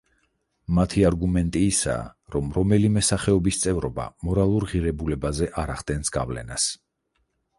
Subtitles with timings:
[0.77, 2.05] მათი არგუმენტი ისაა,
[2.35, 6.67] რომ რომელიმე სახეობის წევრობა მორალურ ღირებულებაზე არ ახდენს გავლენას.